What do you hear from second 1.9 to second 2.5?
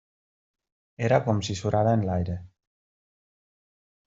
en l'aire.